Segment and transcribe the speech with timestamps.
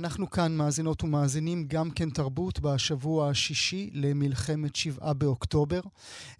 [0.00, 5.80] אנחנו כאן מאזינות ומאזינים גם כן תרבות בשבוע השישי למלחמת שבעה באוקטובר.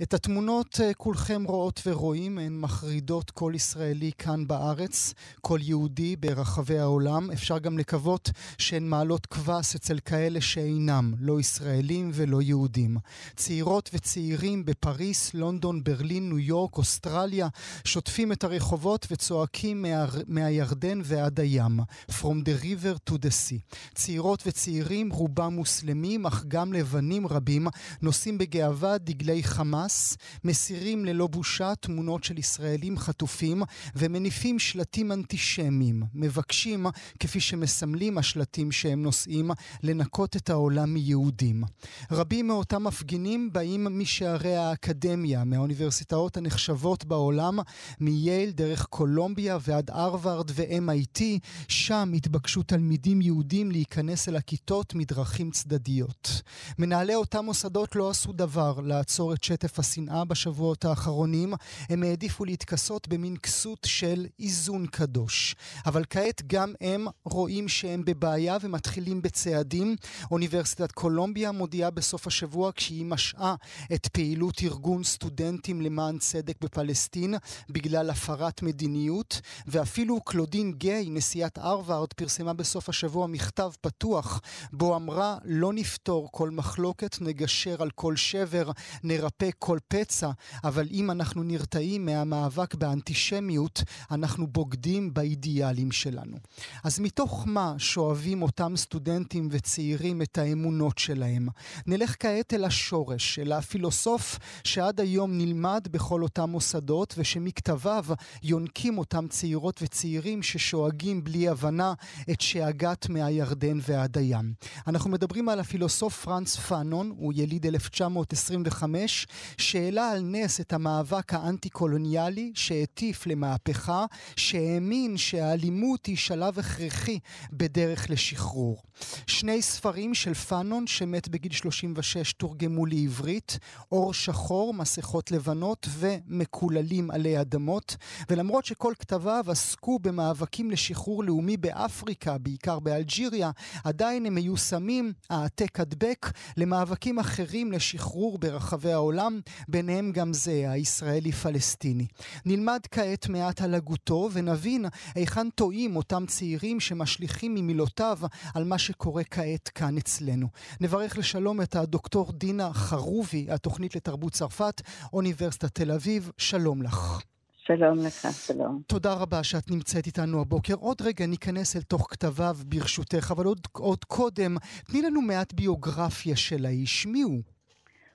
[0.02, 6.78] את התמונות אה, כולכם רואות ורואים, הן מחרידות כל ישראלי כאן בארץ, כל יהודי ברחבי
[6.78, 7.30] העולם.
[7.30, 12.96] אפשר גם לקוות שהן מעלות קבס אצל כאלה שאינם, לא ישראלים ולא יהודים.
[13.36, 17.48] צעירות וצעירים בפריס, לונדון, ברלין, ניו יורק, אוסטרליה,
[17.84, 20.06] שוטפים את הרחובות וצועקים מה...
[20.26, 21.80] מהירדן ועד הים.
[22.10, 23.49] From the river to the sea.
[23.94, 27.66] צעירות וצעירים, רובם מוסלמים, אך גם לבנים רבים,
[28.02, 33.62] נושאים בגאווה דגלי חמאס, מסירים ללא בושה תמונות של ישראלים חטופים,
[33.96, 36.86] ומניפים שלטים אנטישמיים, מבקשים,
[37.20, 39.50] כפי שמסמלים השלטים שהם נושאים,
[39.82, 41.62] לנקות את העולם מיהודים.
[42.10, 47.58] רבים מאותם מפגינים באים משערי האקדמיה, מהאוניברסיטאות הנחשבות בעולם,
[48.00, 51.20] מייל דרך קולומביה ועד הרווארד ו-MIT,
[51.68, 56.42] שם התבקשו תלמידים יהודים יהודים להיכנס אל הכיתות מדרכים צדדיות.
[56.78, 61.54] מנהלי אותם מוסדות לא עשו דבר לעצור את שטף השנאה בשבועות האחרונים,
[61.88, 65.54] הם העדיפו להתכסות במין כסות של איזון קדוש.
[65.86, 69.96] אבל כעת גם הם רואים שהם בבעיה ומתחילים בצעדים.
[70.30, 73.54] אוניברסיטת קולומביה מודיעה בסוף השבוע כשהיא משעה
[73.94, 77.34] את פעילות ארגון סטודנטים למען צדק בפלסטין
[77.70, 84.40] בגלל הפרת מדיניות, ואפילו קלודין גיי, נשיאת הרווארד, פרסמה בסוף השבוע מכתב פתוח
[84.72, 88.70] בו אמרה לא נפתור כל מחלוקת, נגשר על כל שבר,
[89.02, 90.30] נרפא כל פצע,
[90.64, 96.36] אבל אם אנחנו נרתעים מהמאבק באנטישמיות, אנחנו בוגדים באידיאלים שלנו.
[96.84, 101.48] אז מתוך מה שואבים אותם סטודנטים וצעירים את האמונות שלהם?
[101.86, 108.04] נלך כעת אל השורש, אל הפילוסוף שעד היום נלמד בכל אותם מוסדות ושמכתביו
[108.42, 111.94] יונקים אותם צעירות וצעירים ששואגים בלי הבנה
[112.30, 113.06] את שאגת.
[113.20, 114.52] מהירדן ועד הים.
[114.86, 119.26] אנחנו מדברים על הפילוסוף פרנץ פאנון, הוא יליד 1925,
[119.56, 124.04] שהעלה על נס את המאבק האנטי-קולוניאלי שהטיף למהפכה,
[124.36, 127.18] שהאמין שהאלימות היא שלב הכרחי
[127.52, 128.82] בדרך לשחרור.
[129.26, 133.58] שני ספרים של פאנון, שמת בגיל 36, תורגמו לעברית,
[133.92, 137.96] אור שחור, מסכות לבנות ומקוללים עלי אדמות,
[138.30, 143.50] ולמרות שכל כתביו עסקו במאבקים לשחרור לאומי באפריקה, בעיקר באלג'יר, אלג'יריה,
[143.84, 152.06] עדיין הם מיושמים העתק הדבק למאבקים אחרים לשחרור ברחבי העולם, ביניהם גם זה, הישראלי-פלסטיני.
[152.46, 154.84] נלמד כעת מעט על הגותו ונבין
[155.14, 158.18] היכן טועים אותם צעירים שמשליכים ממילותיו
[158.54, 160.46] על מה שקורה כעת כאן אצלנו.
[160.80, 164.82] נברך לשלום את הדוקטור דינה חרובי, התוכנית לתרבות צרפת,
[165.12, 167.29] אוניברסיטת תל אביב, שלום לך.
[167.76, 168.82] שלום לך, שלום.
[168.86, 170.74] תודה רבה שאת נמצאת איתנו הבוקר.
[170.74, 174.52] עוד רגע ניכנס אל תוך כתביו ברשותך, אבל עוד, עוד קודם,
[174.86, 177.06] תני לנו מעט ביוגרפיה של האיש.
[177.06, 177.40] מי הוא?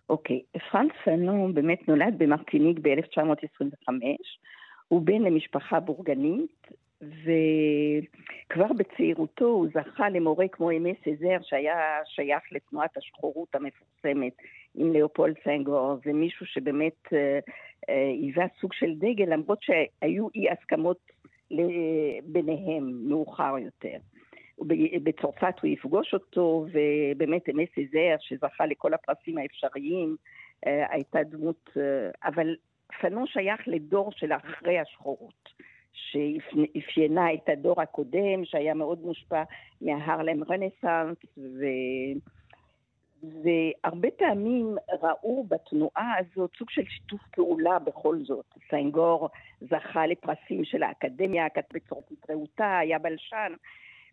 [0.09, 3.89] אוקיי, פרנס פנו באמת נולד במרטיניק ב-1925.
[4.87, 6.67] הוא בן למשפחה בורגנית,
[7.01, 14.33] וכבר בצעירותו הוא זכה למורה כמו אמי סזר, שהיה שייך לתנועת השחורות המפורסמת
[14.75, 15.97] עם ליאופולד סנגור.
[16.05, 17.39] מישהו שבאמת אה,
[17.89, 20.97] אה, היווה סוג של דגל, למרות שהיו אי הסכמות
[22.23, 23.97] ביניהם מאוחר יותר.
[25.03, 30.15] בצרפת הוא יפגוש אותו, ובאמת אמי סזר, שזכה לכל הפרסים האפשריים,
[30.67, 31.69] אה, הייתה דמות,
[32.23, 32.55] אבל
[33.01, 35.54] פנו שייך לדור של אחרי השחורות.
[35.95, 39.43] שאפיינה את הדור הקודם, שהיה מאוד מושפע
[39.81, 41.65] מההרלם רנסאנס, ו...
[43.43, 48.45] והרבה פעמים ראו בתנועה הזאת סוג של שיתוף פעולה בכל זאת.
[48.69, 49.29] סיינגור
[49.61, 53.53] זכה לפרסים של האקדמיה, בצרפתית רהוטה, היה בלשן,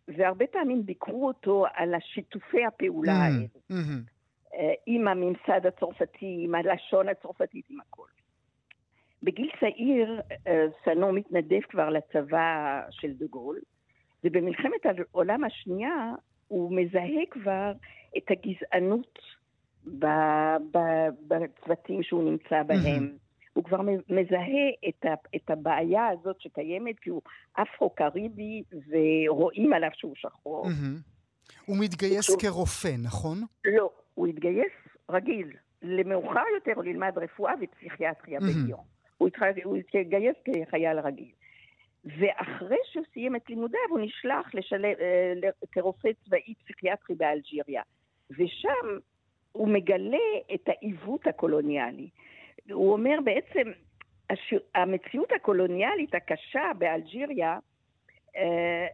[0.08, 3.46] והרבה פעמים ביקרו אותו על השיתופי הפעולה mm, האלה.
[3.72, 4.12] Mm-hmm.
[4.86, 8.06] עם הממסד הצרפתי, עם הלשון הצרפתית, עם הכל.
[9.22, 13.58] בגיל צעיר אה, סנו מתנדב כבר לצבא של דה גול,
[14.24, 16.14] ובמלחמת העולם השנייה
[16.48, 17.72] הוא מזהה כבר
[18.16, 19.18] את הגזענות
[21.28, 23.06] בצוותים שהוא נמצא בהם.
[23.06, 23.22] Mm-hmm.
[23.52, 27.22] הוא כבר מזהה את, ה, את הבעיה הזאת שקיימת, כי הוא
[27.52, 30.66] אפרו-קריבי ורואים עליו שהוא שחור.
[30.66, 31.12] Mm-hmm.
[31.66, 32.38] הוא מתגייס שהוא...
[32.40, 33.38] כרופא, נכון?
[33.64, 34.72] לא, הוא התגייס
[35.10, 35.52] רגיל.
[35.82, 38.62] למאוחר יותר הוא ללמד רפואה ופסיכיאטריה mm-hmm.
[38.62, 38.91] בליון.
[39.64, 41.30] הוא התגייס כחייל רגיל.
[42.04, 47.82] ואחרי שהוא סיים את לימודיו הוא נשלח לשלב, אה, כרופא צבאי פסיכיאטרי באלג'יריה.
[48.30, 48.98] ושם
[49.52, 52.08] הוא מגלה את העיוות הקולוניאלי.
[52.72, 53.70] הוא אומר בעצם,
[54.74, 57.58] המציאות הקולוניאלית הקשה באלג'יריה
[58.36, 58.86] אה,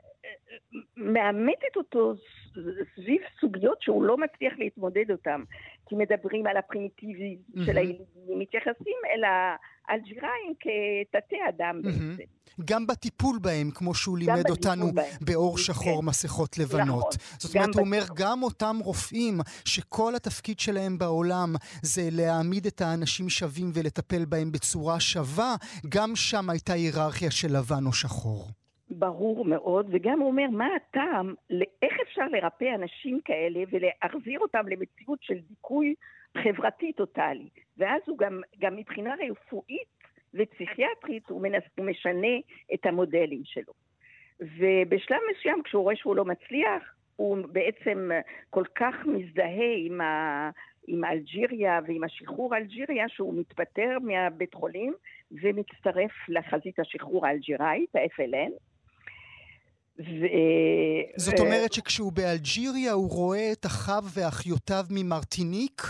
[0.96, 2.14] מאמתת אותו
[2.94, 5.42] סביב סוגיות שהוא לא מצליח להתמודד אותן.
[5.88, 7.66] כי מדברים על הפרימיטיבי mm-hmm.
[7.66, 9.24] של הילדים, מתייחסים אל
[9.88, 11.82] האלג'יראים כתתי אדם.
[11.82, 12.22] בעצם.
[12.64, 15.06] גם בטיפול בהם, כמו שהוא לימד אותנו בהם.
[15.20, 15.62] באור כן.
[15.62, 16.06] שחור, כן.
[16.06, 17.14] מסכות לבנות.
[17.14, 17.38] נכון.
[17.38, 23.28] זאת אומרת, הוא אומר, גם אותם רופאים, שכל התפקיד שלהם בעולם זה להעמיד את האנשים
[23.28, 25.54] שווים ולטפל בהם בצורה שווה,
[25.88, 28.48] גם שם הייתה היררכיה של לבן או שחור.
[28.90, 31.34] ברור מאוד, וגם הוא אומר מה הטעם,
[31.82, 35.94] איך אפשר לרפא אנשים כאלה ולהחזיר אותם למציאות של דיכוי
[36.36, 37.48] חברתי טוטאלי.
[37.76, 39.98] ואז הוא גם, גם מבחינה רפואית
[40.34, 42.36] ופסיכיאטרית הוא, מנס, הוא משנה
[42.74, 43.72] את המודלים שלו.
[44.40, 48.10] ובשלב מסוים כשהוא רואה שהוא לא מצליח, הוא בעצם
[48.50, 50.50] כל כך מזדהה עם, ה,
[50.86, 54.94] עם אלג'יריה ועם השחרור אלג'יריה שהוא מתפטר מהבית חולים
[55.30, 58.52] ומצטרף לחזית השחרור האלג'יראית, ה-FLN,
[59.98, 60.26] ו...
[61.16, 61.40] זאת.
[61.40, 65.82] אומרת שכשהוא באלג'יריה הוא רואה את אחיו ואחיותיו ממרטיניק?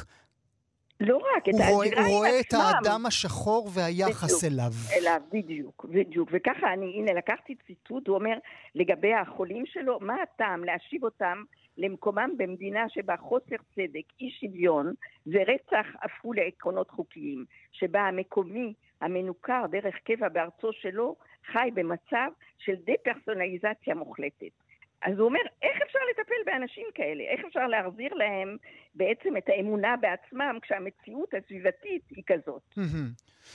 [1.00, 2.04] לא רק, את האלג'יראים עצמם.
[2.04, 4.70] הוא רואה את האדם השחור והיחס בדיוק, אליו.
[4.98, 6.28] אליו, בדיוק, בדיוק.
[6.32, 8.38] וככה אני, הנה, לקחתי ציטוט, הוא אומר
[8.74, 11.42] לגבי החולים שלו, מה הטעם להשיב אותם
[11.78, 14.92] למקומם במדינה שבה חוסר צדק, אי שוויון
[15.26, 21.16] ורצח הפכו לעקרונות חוקיים, שבה המקומי המנוכר דרך קבע בארצו שלו
[21.52, 24.67] חי במצב של דה-פרסונליזציה מוחלטת.
[25.02, 27.24] אז הוא אומר, איך אפשר לטפל באנשים כאלה?
[27.24, 28.56] איך אפשר להחזיר להם
[28.94, 32.62] בעצם את האמונה בעצמם כשהמציאות הסביבתית היא כזאת?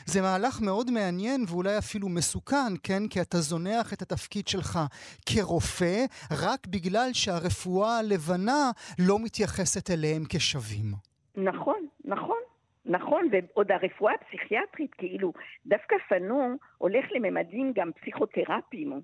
[0.05, 3.07] זה מהלך מאוד מעניין ואולי אפילו מסוכן, כן?
[3.09, 4.79] כי אתה זונח את התפקיד שלך
[5.25, 6.05] כרופא
[6.43, 10.93] רק בגלל שהרפואה הלבנה לא מתייחסת אליהם כשווים.
[11.35, 12.37] נכון, נכון.
[12.85, 15.33] נכון, ועוד הרפואה הפסיכיאטרית, כאילו,
[15.65, 19.01] דווקא פנו הולך לממדים גם פסיכותרפיים.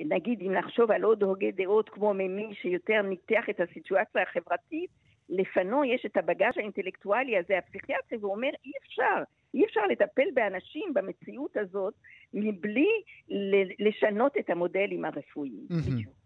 [0.00, 4.90] נגיד, אם נחשוב על עוד הוגי דעות כמו ממי שיותר ניתח את הסיטואציה החברתית,
[5.28, 9.22] לפנו יש את הבגאז' האינטלקטואלי הזה, הפסיכיאטרי, והוא אומר, אי אפשר,
[9.54, 11.94] אי אפשר לטפל באנשים במציאות הזאת
[12.34, 12.90] מבלי
[13.78, 15.66] לשנות את המודלים הרפואיים.
[15.70, 16.23] Mm-hmm.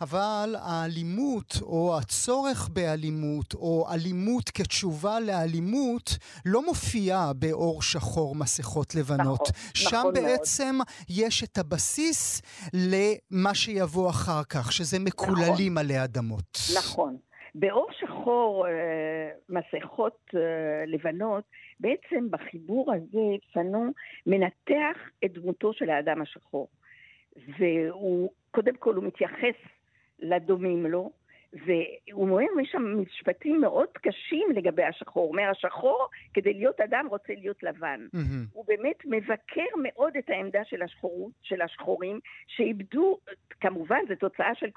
[0.00, 6.10] אבל האלימות, או הצורך באלימות, או אלימות כתשובה לאלימות,
[6.46, 9.40] לא מופיעה באור שחור מסכות לבנות.
[9.40, 10.86] נכון, שם נכון בעצם מאוד.
[11.08, 12.42] יש את הבסיס
[12.74, 15.78] למה שיבוא אחר כך, שזה מקוללים נכון.
[15.78, 16.58] עלי אדמות.
[16.78, 17.16] נכון.
[17.54, 20.40] באור שחור, אה, מסכות אה,
[20.86, 21.44] לבנות,
[21.80, 23.86] בעצם בחיבור הזה פנו
[24.26, 26.68] מנתח את דמותו של האדם השחור.
[27.58, 29.56] והוא, קודם כל הוא מתייחס
[30.18, 31.10] לדומים לו,
[31.52, 35.22] והוא אומר משם משפטים מאוד קשים לגבי השחור.
[35.22, 38.06] הוא אומר, השחור, כדי להיות אדם, רוצה להיות לבן.
[38.14, 38.52] Mm-hmm.
[38.52, 43.18] הוא באמת מבקר מאוד את העמדה של, השחורות, של השחורים, שאיבדו,
[43.60, 44.70] כמובן, זו תוצאה של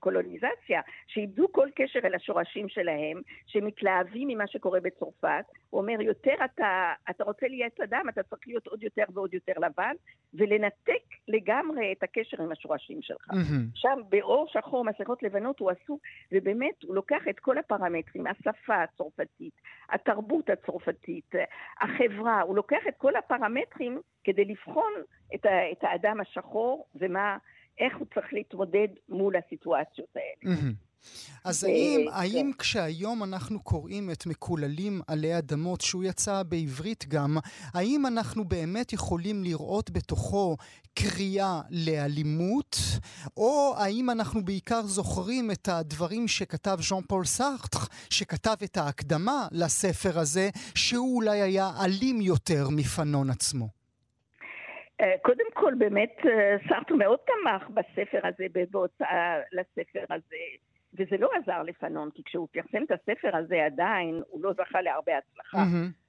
[0.00, 5.44] קולוניזציה, שאיבדו כל קשר אל השורשים שלהם, שמתלהבים ממה שקורה בצרפת.
[5.70, 9.52] הוא אומר, יותר אתה, אתה רוצה להיות אדם, אתה צריך להיות עוד יותר ועוד יותר
[9.56, 9.94] לבן,
[10.34, 13.30] ולנתק לגמרי את הקשר עם השורשים שלך.
[13.30, 13.74] Mm-hmm.
[13.74, 16.00] שם, באור שחור, מסכות לבנות, הוא עסוק
[16.32, 19.54] ובאמת הוא לוקח את כל הפרמטרים, השפה הצרפתית,
[19.88, 21.34] התרבות הצרפתית,
[21.80, 24.92] החברה, הוא לוקח את כל הפרמטרים כדי לבחון
[25.34, 27.38] את, ה, את האדם השחור ומה,
[27.78, 30.54] איך הוא צריך להתמודד מול הסיטואציות האלה.
[30.54, 30.93] Mm-hmm.
[31.44, 32.58] אז האם, האם כן.
[32.58, 37.36] כשהיום אנחנו קוראים את מקוללים עלי אדמות, שהוא יצא בעברית גם,
[37.74, 40.56] האם אנחנו באמת יכולים לראות בתוכו
[40.94, 42.76] קריאה לאלימות,
[43.36, 47.78] או האם אנחנו בעיקר זוכרים את הדברים שכתב ז'אן פול סארטר,
[48.10, 53.68] שכתב את ההקדמה לספר הזה, שהוא אולי היה אלים יותר מפנון עצמו?
[55.00, 60.44] אה, קודם כל, באמת, אה, סארטר מאוד תמך בספר הזה, בהוצאה לספר הזה.
[60.94, 65.12] וזה לא עזר לפנון, כי כשהוא פרסם את הספר הזה עדיין, הוא לא זכה להרבה
[65.18, 65.58] הצלחה.
[65.58, 66.04] Mm-hmm.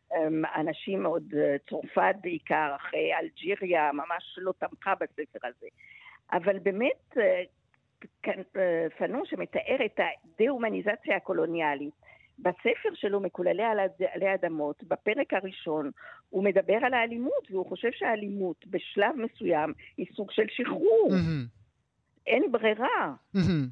[0.56, 5.68] אנשים עוד, אה, צרפת בעיקר, אחרי אלג'יריה, ממש לא תמכה בספר הזה.
[6.32, 7.44] אבל באמת, אה,
[8.58, 11.94] אה, פנון שמתאר את הדה-הומניזציה הקולוניאלית,
[12.40, 13.64] בספר שלו, מקוללי
[14.14, 15.92] עלי אדמות, בפרק הראשון,
[16.30, 21.10] הוא מדבר על האלימות, והוא חושב שהאלימות בשלב מסוים היא סוג של שחרור.
[21.12, 21.65] Mm-hmm.
[22.28, 23.14] אין ברירה.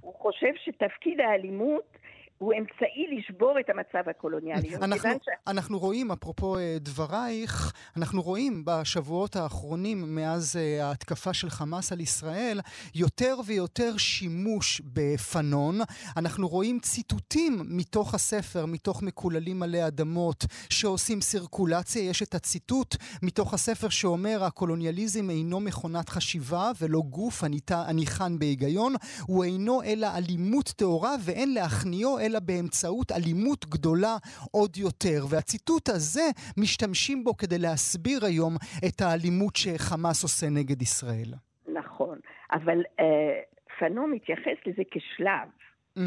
[0.02, 1.98] הוא חושב שתפקיד האלימות
[2.44, 4.76] הוא אמצעי לשבור את המצב הקולוניאלי.
[4.76, 5.30] אנחנו, ש...
[5.48, 12.00] אנחנו רואים, אפרופו אה, דברייך, אנחנו רואים בשבועות האחרונים, מאז אה, ההתקפה של חמאס על
[12.00, 12.60] ישראל,
[12.96, 15.80] יותר ויותר שימוש בפנון.
[16.18, 22.10] אנחנו רואים ציטוטים מתוך הספר, מתוך מקוללים מלא אדמות, שעושים סירקולציה.
[22.10, 28.94] יש את הציטוט מתוך הספר שאומר, הקולוניאליזם אינו מכונת חשיבה ולא גוף הניחן בהיגיון,
[29.28, 34.18] הוא אינו אלא אלימות טהורה ואין להכניעו אלא באמצעות אלימות גדולה
[34.52, 35.25] עוד יותר.
[35.30, 38.54] והציטוט הזה, משתמשים בו כדי להסביר היום
[38.88, 41.34] את האלימות שחמאס עושה נגד ישראל.
[41.74, 42.20] נכון,
[42.52, 43.40] אבל אה,
[43.80, 45.50] פנו מתייחס לזה כשלב.
[45.98, 46.02] Mm.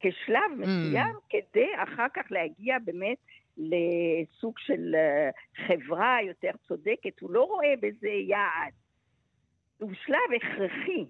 [0.00, 0.60] כשלב mm.
[0.60, 3.18] מסוים, כדי אחר כך להגיע באמת
[3.56, 5.30] לסוג של אה,
[5.66, 7.20] חברה יותר צודקת.
[7.20, 8.72] הוא לא רואה בזה יעד.
[9.78, 11.04] הוא שלב הכרחי.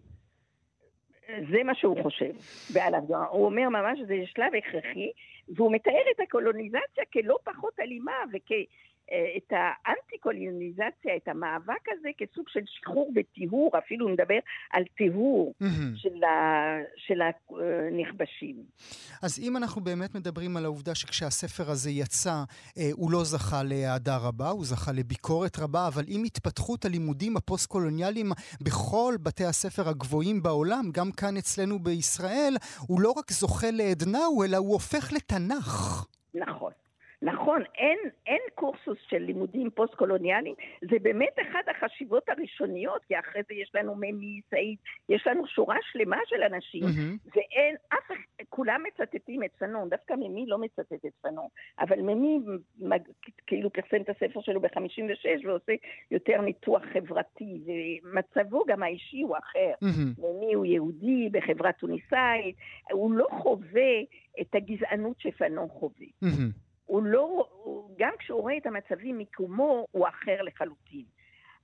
[1.51, 2.33] זה מה שהוא חושב
[2.75, 3.01] בעליו.
[3.31, 5.11] הוא אומר ממש שזה שלב הכרחי,
[5.49, 8.53] והוא מתאר את הקולוניזציה כלא פחות אלימה וכ...
[9.13, 14.39] אה, את האנטי-קולוניזציה, את המאבק הזה כסוג של שחרור וטיהור, אפילו נדבר
[14.73, 15.55] על טיהור.
[15.97, 16.31] של, ה,
[16.97, 18.57] של הנכבשים.
[19.23, 22.43] אז אם אנחנו באמת מדברים על העובדה שכשהספר הזה יצא,
[22.79, 28.33] אה, הוא לא זכה לאהדה רבה, הוא זכה לביקורת רבה, אבל עם התפתחות הלימודים הפוסט-קולוניאליים
[28.61, 32.57] בכל בתי הספר הגבוהים בעולם, גם כאן אצלנו בישראל,
[32.89, 36.07] הוא לא רק זוכה לעדנה, אלא הוא הופך לתנ"ך.
[36.35, 36.73] נכון.
[37.23, 43.55] נכון, אין, אין קורסוס של לימודים פוסט-קולוניאליים, זה באמת אחת החשיבות הראשוניות, כי אחרי זה
[43.55, 47.31] יש לנו ממי, סעיד, יש לנו שורה שלמה של אנשים, mm-hmm.
[47.37, 48.17] ואין אף,
[48.49, 51.47] כולם מצטטים את פנון, דווקא ממי לא מצטט את פנון,
[51.81, 52.39] אבל ממי
[52.79, 53.01] מג,
[53.47, 55.73] כאילו פרסם את הספר שלו ב-56 ועושה
[56.11, 59.73] יותר ניתוח חברתי, ומצבו גם האישי הוא אחר.
[59.85, 60.23] Mm-hmm.
[60.23, 62.57] ממי הוא יהודי בחברה טוניסאית,
[62.93, 64.01] הוא לא חווה
[64.41, 66.07] את הגזענות שפנון חווה.
[66.25, 66.72] Mm-hmm.
[66.93, 71.05] הוא לא, הוא, גם כשהוא רואה את המצבים מיקומו, הוא אחר לחלוטין.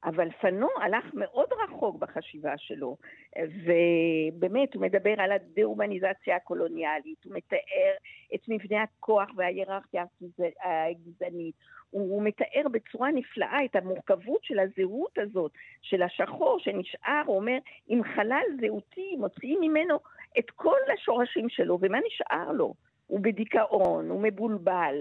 [0.05, 2.97] אבל פנו הלך מאוד רחוק בחשיבה שלו,
[3.39, 7.93] ובאמת הוא מדבר על הדה-הומניזציה הקולוניאלית, הוא מתאר
[8.35, 10.05] את מבנה הכוח וההיררכיה
[10.65, 11.55] הגזענית,
[11.91, 17.59] הוא מתאר בצורה נפלאה את המורכבות של הזהות הזאת, של השחור שנשאר, הוא אומר,
[17.89, 19.99] עם חלל זהותי מוציאים ממנו
[20.39, 22.75] את כל השורשים שלו, ומה נשאר לו?
[23.09, 24.95] הוא בדיכאון, הוא מבולבל.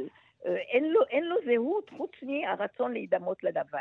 [0.45, 3.77] אה, אין לו, אין לו זהות חוץ מהרצון להידמות לדבר.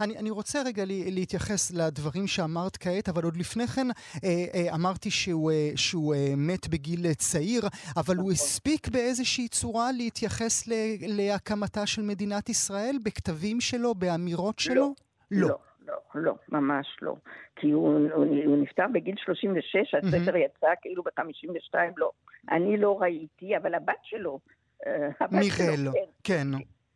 [0.00, 5.10] אני, אני רוצה רגע להתייחס לדברים שאמרת כעת, אבל עוד לפני כן אה, אה, אמרתי
[5.10, 7.62] שהוא, שהוא מת בגיל צעיר,
[7.96, 8.32] אבל הוא נכון.
[8.32, 10.68] הספיק באיזושהי צורה להתייחס
[11.08, 14.94] להקמתה של מדינת ישראל בכתבים שלו, באמירות שלו?
[15.30, 15.48] לא.
[15.48, 15.58] לא.
[15.88, 17.14] לא, לא, ממש לא.
[17.56, 22.10] כי הוא, הוא, הוא נפטר בגיל 36, הספר יצא כאילו ב-52, לא.
[22.50, 24.38] אני לא ראיתי, אבל הבת שלו...
[24.86, 26.00] אה, מיכאל, כן.
[26.24, 26.46] כן.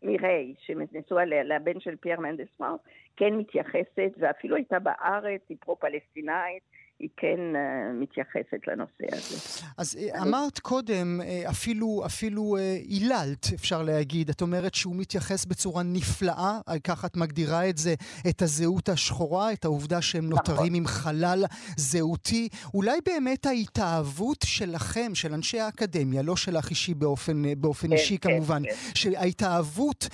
[0.03, 2.79] מירי, שנשואה לבן של פייר מנדס מאור,
[3.17, 6.63] כן מתייחסת, ואפילו הייתה בארץ, היא פרו-פלסטינאית,
[7.03, 9.67] היא כן uh, מתייחסת לנושא הזה.
[9.79, 12.57] אז uh, אמרת קודם, uh, אפילו, אפילו
[12.89, 14.29] היללת, אפשר להגיד.
[14.29, 17.95] את אומרת שהוא מתייחס בצורה נפלאה, ככה את מגדירה את זה,
[18.29, 20.39] את הזהות השחורה, את העובדה שהם נכון.
[20.49, 21.45] נותרים עם חלל
[21.77, 22.49] זהותי.
[22.75, 28.31] אולי באמת ההתאהבות שלכם, של אנשי האקדמיה, לא שלך אישי באופן, באופן כן, אישי כן,
[28.31, 28.75] כמובן, כן.
[28.95, 30.09] שההתאהבות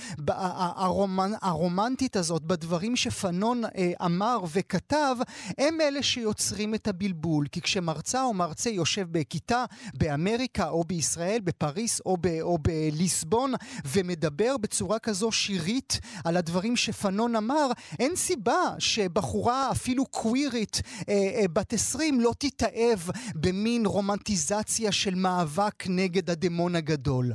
[1.42, 3.62] הרומנטית הזאת בדברים שפנון
[4.04, 5.16] אמר וכתב,
[5.59, 12.00] הם אלה שיוצרים את הבלבול, כי כשמרצה או מרצה יושב בכיתה באמריקה או בישראל, בפריס
[12.06, 13.52] או, ב, או בליסבון,
[13.85, 21.49] ומדבר בצורה כזו שירית על הדברים שפנון אמר, אין סיבה שבחורה אפילו קווירית אה, אה,
[21.52, 22.99] בת 20 לא תתאהב
[23.35, 27.32] במין רומנטיזציה של מאבק נגד הדמון הגדול.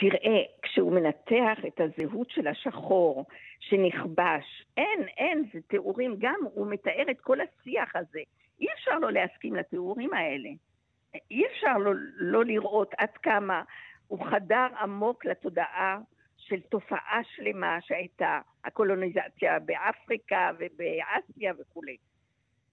[0.00, 3.24] תראה, כשהוא מנתח את הזהות של השחור
[3.60, 8.20] שנכבש, אין, אין, זה תיאורים, גם הוא מתאר את כל השיח הזה.
[8.60, 10.48] אי אפשר לא להסכים לתיאורים האלה.
[11.30, 13.62] אי אפשר לא, לא לראות עד כמה
[14.06, 15.98] הוא חדר עמוק לתודעה
[16.36, 21.96] של תופעה שלמה שהייתה הקולוניזציה באפריקה ובאסיה וכולי.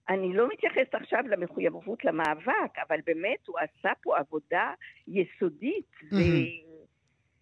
[0.08, 4.72] אני לא מתייחסת עכשיו למחויבות למאבק, אבל באמת הוא עשה פה עבודה
[5.08, 5.90] יסודית.
[6.02, 6.63] Mm-hmm.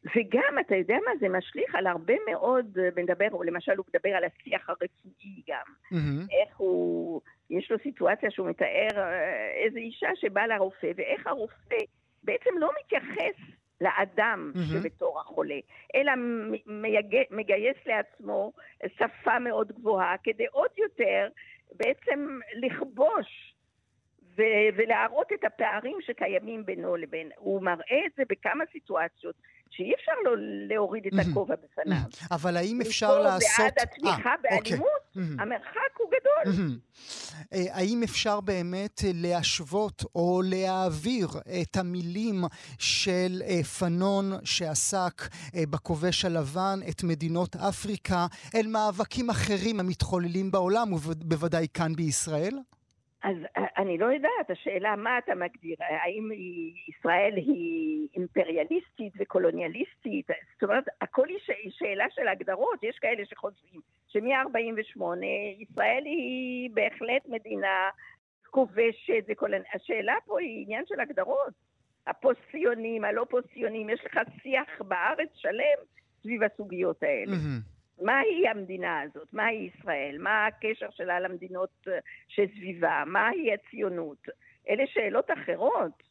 [0.04, 4.24] וגם, אתה יודע מה, זה משליך על הרבה מאוד, מדבר, או למשל הוא מדבר על
[4.24, 5.64] השיח הרפואי גם.
[5.92, 6.32] Mm-hmm.
[6.32, 11.76] איך הוא, יש לו סיטואציה שהוא מתאר אה, איזו אישה שבאה לרופא, ואיך הרופא
[12.22, 13.40] בעצם לא מתייחס
[13.80, 14.58] לאדם mm-hmm.
[14.58, 15.58] שבתור החולה,
[15.94, 16.12] אלא
[16.66, 17.16] מייג...
[17.30, 18.52] מגייס לעצמו
[18.96, 21.28] שפה מאוד גבוהה כדי עוד יותר
[21.72, 23.54] בעצם לכבוש
[24.36, 29.34] ו- ולהראות את הפערים שקיימים בינו לבין, הוא מראה את זה בכמה סיטואציות
[29.72, 30.30] שאי אפשר לו
[30.68, 31.98] להוריד את הכובע בפניו.
[32.30, 33.50] אבל האם אפשר לעשות...
[33.58, 35.22] בעד התמיכה 아, אה, באלימות, אוקיי.
[35.38, 36.54] המרחק הוא גדול.
[37.52, 41.28] אה, האם אפשר באמת להשוות או להעביר
[41.62, 42.44] את המילים
[42.78, 45.22] של אה, פנון שעסק
[45.54, 52.58] בכובש הלבן, את מדינות אפריקה, אל מאבקים אחרים המתחוללים בעולם, ובוודאי כאן בישראל?
[53.22, 56.30] אז אה, אני לא יודעת, השאלה מה אתה מגדיר, האם
[56.88, 65.02] ישראל היא אימפריאליסטית וקולוניאליסטית, זאת אומרת, הכל היא שאלה של הגדרות, יש כאלה שחושבים שמ-48'
[65.58, 67.90] ישראל היא בהחלט מדינה
[68.50, 71.54] כובשת וקולוניאליסטית, השאלה פה היא עניין של הגדרות,
[72.06, 75.78] הפוסט-ציונים, הלא-פוסט-ציונים, יש לך שיח בארץ שלם
[76.22, 77.32] סביב הסוגיות האלה.
[77.32, 77.71] Mm-hmm.
[78.00, 79.28] מהי המדינה הזאת?
[79.32, 80.16] מהי ישראל?
[80.18, 83.02] מה הקשר שלה למדינות אה, שסביבה?
[83.06, 84.28] מהי הציונות?
[84.68, 86.02] אלה שאלות אחרות,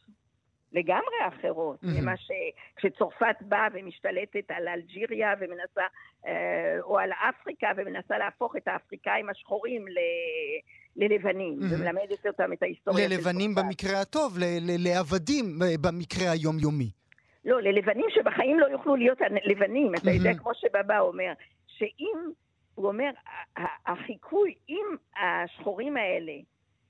[0.74, 2.02] לגמרי אחרות, mm-hmm.
[2.02, 5.82] ממה שכשצרפת באה ומשתלטת על אלג'יריה ומנסה,
[6.28, 9.98] אה, או על אפריקה ומנסה להפוך את האפריקאים השחורים ל...
[10.96, 11.76] ללבנים, mm-hmm.
[11.76, 13.26] ומלמדת אותם את ההיסטוריה של צרפת.
[13.26, 14.38] ללבנים במקרה הטוב,
[14.80, 16.90] לעבדים אה, במקרה היומיומי.
[17.46, 19.96] לא, ללבנים שבחיים לא יוכלו להיות לבנים.
[19.96, 21.34] אתה יודע, כמו שבבא אומר,
[21.82, 22.32] שאם,
[22.76, 23.10] הוא אומר,
[23.86, 24.86] החיקוי, אם
[25.16, 26.34] השחורים האלה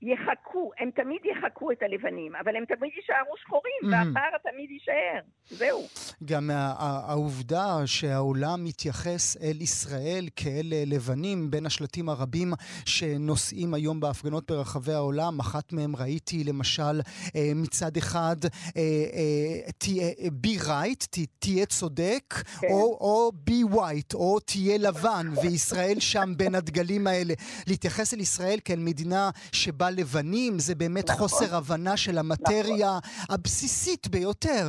[0.01, 4.07] יחקו, הם תמיד יחקו את הלבנים, אבל הם תמיד יישארו שחורים, mm-hmm.
[4.07, 5.21] והפער תמיד יישאר.
[5.49, 5.81] זהו.
[6.25, 12.53] גם העובדה שהעולם מתייחס אל ישראל כאל לבנים, בין השלטים הרבים
[12.85, 17.01] שנושאים היום בהפגנות ברחבי העולם, אחת מהם ראיתי למשל
[17.35, 22.67] אה, מצד אחד, אה, אה, be right, תהיה צודק, כן.
[22.71, 27.33] או, או be white, או תהיה לבן, וישראל שם בין הדגלים האלה.
[27.67, 31.17] להתייחס אל ישראל כאל מדינה שבה לבנים, זה באמת נכון.
[31.17, 33.35] חוסר הבנה של המטריה נכון.
[33.35, 34.65] הבסיסית ביותר.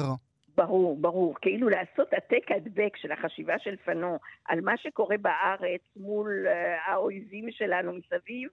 [0.57, 1.35] ברור, ברור.
[1.41, 7.47] כאילו לעשות העתק הדבק של החשיבה של פנו על מה שקורה בארץ מול uh, האויבים
[7.51, 8.49] שלנו מסביב,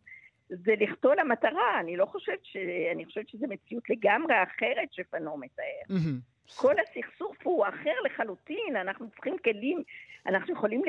[0.49, 1.79] זה לחטוא למטרה.
[1.79, 2.57] אני לא חושבת ש...
[2.91, 5.95] אני חושבת שזו מציאות לגמרי אחרת שפנו מתאר.
[5.95, 6.55] Mm-hmm.
[6.55, 9.83] כל הסכסוך פה הוא אחר לחלוטין, אנחנו צריכים כלים,
[10.25, 10.81] אנחנו יכולים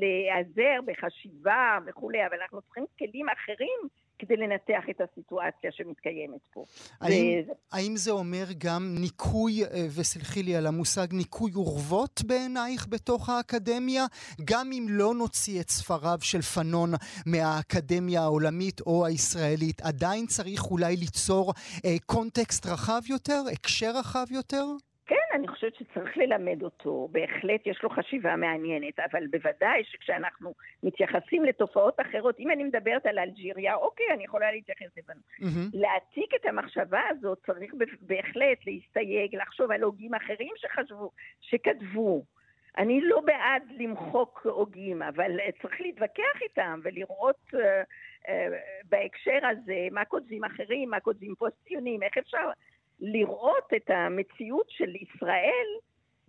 [0.00, 3.78] להיעזר בחשיבה וכולי, אבל אנחנו צריכים כלים אחרים
[4.18, 6.64] כדי לנתח את הסיטואציה שמתקיימת פה.
[7.00, 7.52] האם, ו...
[7.72, 14.06] האם זה אומר גם ניקוי, אה, וסלחי לי על המושג, ניקוי אורוות בעינייך בתוך האקדמיה?
[14.44, 16.92] גם אם לא נוציא את ספריו של פנון
[17.26, 21.52] מהאקדמיה העולמית או הישראלית, עדיין צריך אולי ליצור
[21.84, 24.64] אה, קונטקסט רחב יותר, הקשר רחב יותר?
[25.34, 32.00] אני חושבת שצריך ללמד אותו, בהחלט יש לו חשיבה מעניינת, אבל בוודאי שכשאנחנו מתייחסים לתופעות
[32.00, 34.84] אחרות, אם אני מדברת על אלג'יריה, אוקיי, אני יכולה להתייחס.
[34.84, 35.44] Mm-hmm.
[35.72, 42.24] להעתיק את המחשבה הזאת צריך בהחלט להסתייג, לחשוב על הוגים אחרים שחשבו, שכתבו.
[42.78, 45.30] אני לא בעד למחוק הוגים, אבל
[45.62, 48.30] צריך להתווכח איתם ולראות uh, uh,
[48.84, 52.50] בהקשר הזה מה כותבים אחרים, מה כותבים פוסט-ציונים, איך אפשר
[53.04, 55.66] לראות את המציאות של ישראל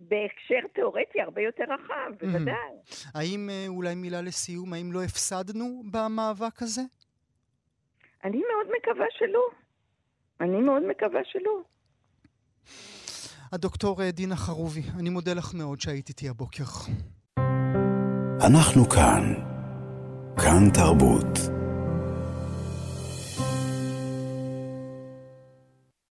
[0.00, 2.26] בהקשר תיאורטי הרבה יותר רחב, mm-hmm.
[2.26, 2.76] בוודאי.
[3.14, 6.82] האם, אה, אולי מילה לסיום, האם לא הפסדנו במאבק הזה?
[8.24, 9.48] אני מאוד מקווה שלא.
[10.40, 11.60] אני מאוד מקווה שלא.
[13.52, 16.64] הדוקטור אה, דינה חרובי, אני מודה לך מאוד שהיית איתי הבוקר.
[18.46, 19.34] אנחנו כאן.
[20.36, 21.55] כאן תרבות.